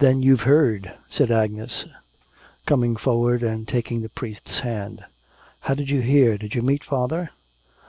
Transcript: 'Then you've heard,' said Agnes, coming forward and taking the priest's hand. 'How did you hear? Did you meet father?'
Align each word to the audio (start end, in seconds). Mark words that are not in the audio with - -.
'Then 0.00 0.20
you've 0.20 0.40
heard,' 0.40 0.94
said 1.08 1.30
Agnes, 1.30 1.84
coming 2.66 2.96
forward 2.96 3.40
and 3.44 3.68
taking 3.68 4.02
the 4.02 4.08
priest's 4.08 4.58
hand. 4.58 5.04
'How 5.60 5.74
did 5.74 5.88
you 5.88 6.00
hear? 6.00 6.36
Did 6.36 6.56
you 6.56 6.62
meet 6.62 6.82
father?' 6.82 7.30